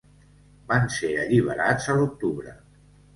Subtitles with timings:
[0.71, 2.55] Van ser alliberats a l'octubre.